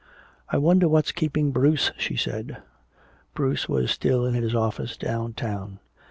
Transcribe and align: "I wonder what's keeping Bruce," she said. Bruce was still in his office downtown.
"I 0.49 0.57
wonder 0.57 0.87
what's 0.87 1.11
keeping 1.11 1.51
Bruce," 1.51 1.91
she 1.95 2.15
said. 2.15 2.57
Bruce 3.35 3.69
was 3.69 3.91
still 3.91 4.25
in 4.25 4.33
his 4.33 4.55
office 4.55 4.97
downtown. 4.97 5.77